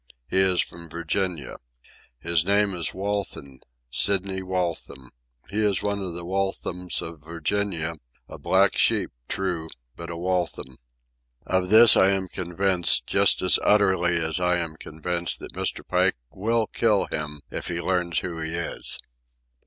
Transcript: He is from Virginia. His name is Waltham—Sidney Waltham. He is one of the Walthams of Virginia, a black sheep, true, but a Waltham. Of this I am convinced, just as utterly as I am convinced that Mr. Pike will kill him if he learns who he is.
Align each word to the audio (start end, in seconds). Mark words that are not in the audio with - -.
He 0.27 0.39
is 0.39 0.61
from 0.61 0.89
Virginia. 0.89 1.57
His 2.17 2.43
name 2.43 2.73
is 2.73 2.91
Waltham—Sidney 2.91 4.41
Waltham. 4.41 5.11
He 5.47 5.59
is 5.63 5.83
one 5.83 6.01
of 6.01 6.15
the 6.15 6.25
Walthams 6.25 7.03
of 7.03 7.19
Virginia, 7.23 7.97
a 8.27 8.39
black 8.39 8.75
sheep, 8.75 9.11
true, 9.27 9.69
but 9.95 10.09
a 10.09 10.17
Waltham. 10.17 10.77
Of 11.45 11.69
this 11.69 11.95
I 11.95 12.07
am 12.13 12.27
convinced, 12.29 13.05
just 13.05 13.43
as 13.43 13.59
utterly 13.63 14.17
as 14.17 14.39
I 14.39 14.57
am 14.57 14.75
convinced 14.75 15.37
that 15.41 15.53
Mr. 15.53 15.87
Pike 15.87 16.15
will 16.31 16.65
kill 16.65 17.05
him 17.05 17.41
if 17.51 17.67
he 17.67 17.79
learns 17.79 18.21
who 18.21 18.39
he 18.39 18.55
is. 18.55 18.97